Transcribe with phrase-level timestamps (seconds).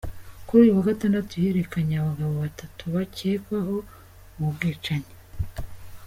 [0.45, 3.75] Kuri uyu wa Gatandatu yerekanye abagabo batatu bakekwaho
[4.35, 5.13] ubu bwicanyi.